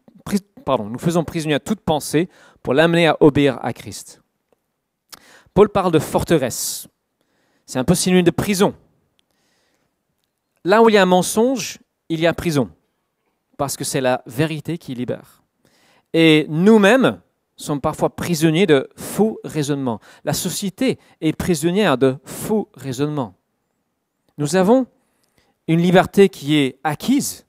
[0.66, 2.30] pardon, nous faisons toute pensée
[2.64, 4.22] pour l'amener à obéir à Christ.
[5.54, 6.88] Paul parle de forteresse.
[7.66, 8.74] C'est un peu synonyme de prison.
[10.64, 12.70] Là où il y a un mensonge, il y a prison,
[13.58, 15.44] parce que c'est la vérité qui libère.
[16.14, 17.20] Et nous-mêmes
[17.60, 20.00] sommes parfois prisonniers de faux raisonnements.
[20.24, 23.36] La société est prisonnière de faux raisonnements.
[24.38, 24.88] Nous avons
[25.68, 27.46] une liberté qui est acquise.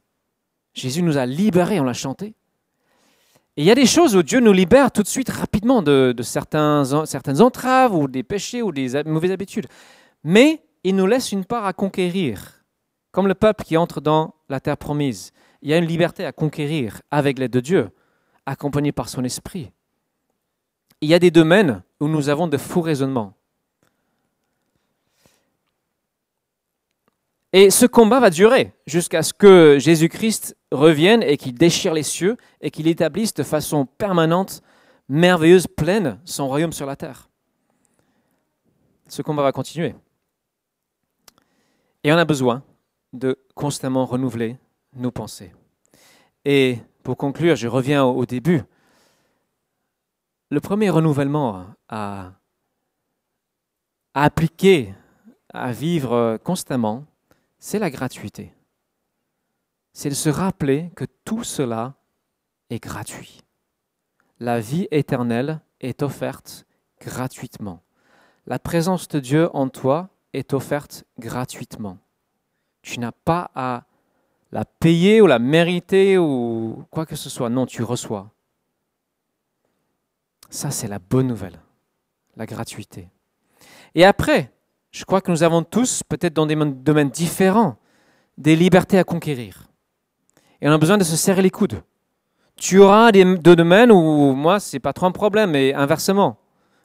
[0.74, 2.34] Jésus nous a libérés, on l'a chanté.
[3.56, 6.14] Et il y a des choses où Dieu nous libère tout de suite rapidement de,
[6.22, 9.66] certaines entraves ou des péchés ou des mauvaises habitudes.
[10.24, 12.64] Mais il nous laisse une part à conquérir,
[13.12, 15.32] comme le peuple qui entre dans la terre promise.
[15.62, 17.90] Il y a une liberté à conquérir avec l'aide de Dieu,
[18.46, 19.70] accompagnée par son esprit.
[21.00, 23.34] Il y a des domaines où nous avons de faux raisonnements.
[27.52, 32.36] Et ce combat va durer jusqu'à ce que Jésus-Christ revienne et qu'il déchire les cieux
[32.60, 34.62] et qu'il établisse de façon permanente,
[35.08, 37.28] merveilleuse, pleine son royaume sur la terre.
[39.08, 39.96] Ce combat va continuer.
[42.04, 42.62] Et on a besoin
[43.12, 44.56] de constamment renouveler
[44.94, 45.52] nos pensées.
[46.44, 48.62] Et pour conclure, je reviens au début.
[50.52, 52.32] Le premier renouvellement à,
[54.14, 54.92] appliquer,
[55.54, 57.04] à vivre constamment,
[57.60, 58.52] c'est la gratuité.
[59.92, 61.94] C'est de se rappeler que tout cela
[62.68, 63.42] est gratuit.
[64.40, 66.66] La vie éternelle est offerte
[67.00, 67.84] gratuitement.
[68.46, 71.98] La présence de Dieu en toi est offerte gratuitement.
[72.82, 73.84] Tu n'as pas à
[74.50, 77.50] la payer ou la mériter ou quoi que ce soit.
[77.50, 78.32] Non, tu reçois.
[80.50, 81.60] Ça, c'est la bonne nouvelle,
[82.36, 83.08] la gratuité.
[83.94, 84.52] Et après,
[84.90, 87.76] je crois que nous avons tous, peut-être dans des domaines différents,
[88.36, 89.68] des libertés à conquérir.
[90.60, 91.82] Et on a besoin de se serrer les coudes.
[92.56, 96.38] Tu auras des, domaines où moi, c'est pas trop un problème, mais inversement,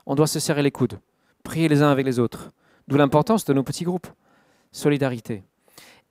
[0.05, 0.99] on doit se serrer les coudes,
[1.43, 2.51] prier les uns avec les autres.
[2.87, 4.07] D'où l'importance de nos petits groupes.
[4.71, 5.43] Solidarité.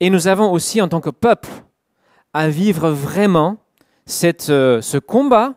[0.00, 1.48] Et nous avons aussi, en tant que peuple,
[2.32, 3.58] à vivre vraiment
[4.06, 5.54] cette, euh, ce combat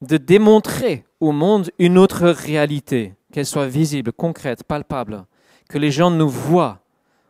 [0.00, 5.26] de démontrer au monde une autre réalité, qu'elle soit visible, concrète, palpable,
[5.68, 6.80] que les gens nous voient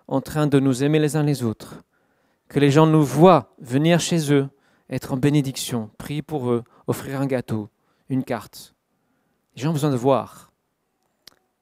[0.09, 1.83] en train de nous aimer les uns les autres,
[2.49, 4.49] que les gens nous voient venir chez eux,
[4.89, 7.69] être en bénédiction, prier pour eux, offrir un gâteau,
[8.09, 8.75] une carte.
[9.55, 10.53] Les gens ont besoin de voir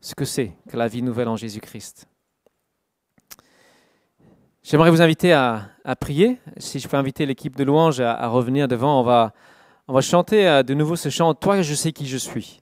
[0.00, 2.06] ce que c'est que la vie nouvelle en Jésus-Christ.
[4.62, 6.38] J'aimerais vous inviter à, prier.
[6.58, 9.32] Si je peux inviter l'équipe de louange à, revenir devant, on va,
[9.88, 12.60] on va chanter euh, de nouveau ce chant Toi, je sais qui je suis.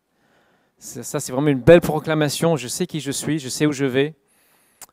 [0.78, 2.56] Ça, c'est vraiment une belle proclamation.
[2.56, 4.14] Je sais qui je suis, je sais où je vais.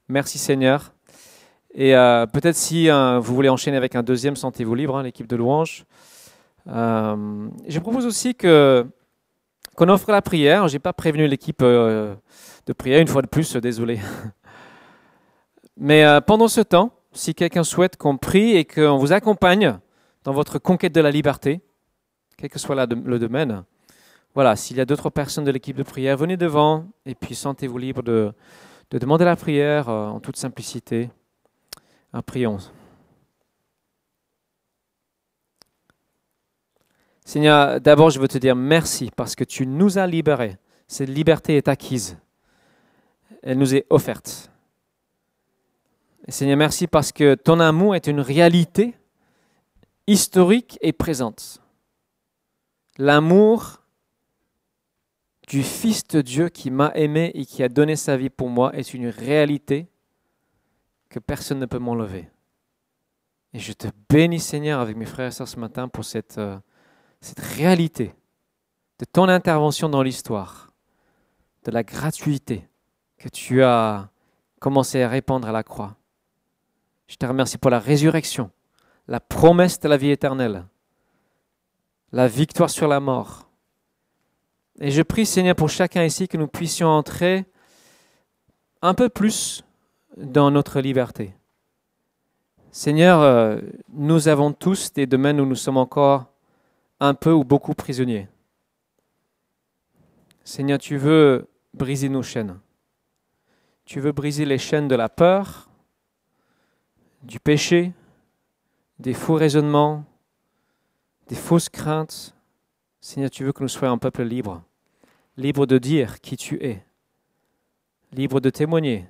[0.08, 0.94] Merci Seigneur.
[1.76, 5.28] Et euh, peut-être si euh, vous voulez enchaîner avec un deuxième, sentez-vous libre, hein, l'équipe
[5.28, 5.86] de louange.
[6.68, 8.86] Euh, je propose aussi que
[9.76, 10.68] qu'on offre la prière.
[10.68, 12.18] J'ai pas prévenu l'équipe de
[12.78, 14.00] prière une fois de plus, désolé.
[15.78, 19.80] Mais pendant ce temps, si quelqu'un souhaite qu'on prie et qu'on vous accompagne
[20.24, 21.62] dans votre conquête de la liberté,
[22.38, 23.64] quel que soit le domaine,
[24.34, 27.78] voilà, s'il y a d'autres personnes de l'équipe de prière, venez devant et puis sentez-vous
[27.78, 28.34] libre de,
[28.90, 31.10] de demander la prière en toute simplicité.
[32.26, 32.60] Prions.
[37.26, 40.58] Seigneur, d'abord je veux te dire merci parce que tu nous as libérés.
[40.88, 42.18] Cette liberté est acquise.
[43.42, 44.52] Elle nous est offerte.
[46.28, 48.96] Et Seigneur, merci parce que ton amour est une réalité
[50.08, 51.63] historique et présente.
[52.98, 53.82] L'amour
[55.48, 58.76] du Fils de Dieu qui m'a aimé et qui a donné sa vie pour moi
[58.76, 59.88] est une réalité
[61.10, 62.30] que personne ne peut m'enlever.
[63.54, 66.58] Et je te bénis Seigneur avec mes frères et sœurs ce matin pour cette, euh,
[67.58, 68.14] réalité
[69.00, 70.72] de ton intervention dans l'histoire,
[71.64, 72.68] de la gratuité
[73.18, 74.10] que tu as
[74.60, 75.96] commencé à répandre à la croix.
[77.08, 78.52] Je te remercie pour la résurrection,
[79.08, 80.66] la promesse de la vie éternelle,
[82.14, 83.50] la victoire sur la mort.
[84.80, 87.46] Et je prie Seigneur pour chacun ici que nous puissions entrer
[88.82, 89.64] un peu plus
[90.16, 91.34] dans notre liberté.
[92.72, 93.60] Seigneur, euh,
[93.90, 96.26] nous avons tous des domaines où nous sommes encore
[97.00, 98.28] un peu ou beaucoup prisonniers.
[100.44, 102.60] Seigneur, tu veux briser nos chaînes.
[103.86, 105.70] Tu veux briser les chaînes de la peur,
[107.24, 107.92] du péché,
[109.00, 110.06] des faux raisonnements,
[111.28, 112.36] des fausses craintes.
[113.02, 114.64] Seigneur, tu veux que nous soyons un peuple libre,
[115.38, 116.84] libre de dire qui tu es,
[118.12, 119.08] libre de témoigner,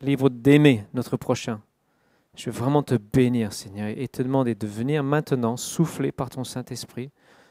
[0.00, 1.60] libre d'aimer notre prochain.
[2.36, 6.44] Je veux vraiment te bénir, Seigneur, et te demander de venir maintenant souffler par ton
[6.44, 7.10] Saint-Esprit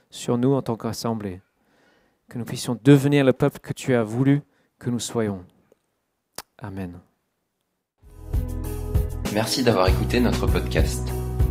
[0.10, 1.42] sur nous en tant qu'assemblée,
[2.30, 4.42] que nous puissions devenir le peuple que tu as voulu
[4.80, 5.44] que nous soyons.
[6.58, 7.00] Amen.
[9.34, 11.15] Merci d'avoir écouté notre podcast.